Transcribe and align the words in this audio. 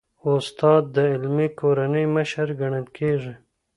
استاد 0.35 0.83
د 0.95 0.97
علمي 1.13 1.47
کورنۍ 1.59 2.05
مشر 2.15 2.47
ګڼل 2.61 2.85
کېږي. 2.97 3.33